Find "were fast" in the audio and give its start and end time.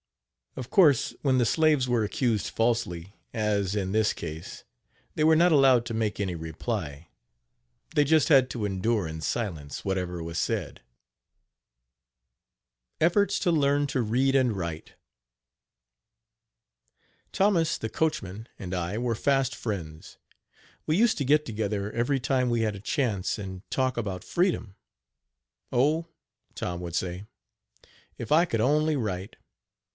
18.97-19.55